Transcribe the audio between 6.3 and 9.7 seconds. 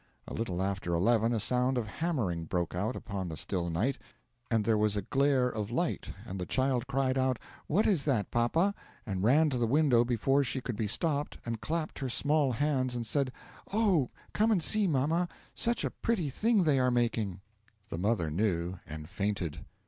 the child cried out, 'What is that, papa?' and ran to the